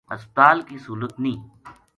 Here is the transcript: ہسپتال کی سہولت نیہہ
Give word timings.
ہسپتال 0.13 0.57
کی 0.67 0.77
سہولت 0.85 1.13
نیہہ 1.23 1.41